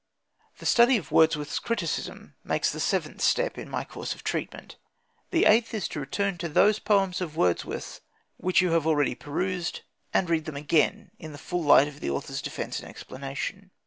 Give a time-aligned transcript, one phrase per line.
[0.57, 4.77] The study of Wordsworth's criticism makes the seventh step in my course of treatment.
[5.29, 8.01] The eighth is to return to those poems of Wordsworth's
[8.37, 12.09] which you have already perused, and read them again in the full light of the
[12.09, 13.69] author's defence and explanation.